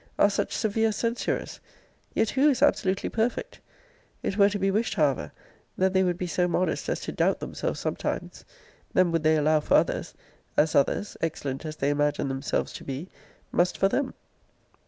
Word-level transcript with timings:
Are 0.17 0.31
such 0.31 0.57
severe 0.57 0.91
censurers! 0.91 1.59
Yet 2.15 2.31
who 2.31 2.49
is 2.49 2.63
absolutely 2.63 3.07
perfect? 3.07 3.59
It 4.23 4.35
were 4.35 4.49
to 4.49 4.57
be 4.57 4.71
wished, 4.71 4.95
however, 4.95 5.31
that 5.77 5.93
they 5.93 6.01
would 6.01 6.17
be 6.17 6.25
so 6.25 6.47
modest 6.47 6.89
as 6.89 6.99
to 7.01 7.11
doubt 7.11 7.39
themselves 7.39 7.79
sometimes: 7.79 8.43
then 8.95 9.11
would 9.11 9.21
they 9.21 9.37
allow 9.37 9.59
for 9.59 9.75
others, 9.75 10.15
as 10.57 10.73
others 10.73 11.17
(excellent 11.21 11.65
as 11.67 11.75
they 11.75 11.91
imagine 11.91 12.29
themselves 12.29 12.73
to 12.73 12.83
be) 12.83 13.09
must 13.51 13.77
for 13.77 13.89
them. 13.89 14.15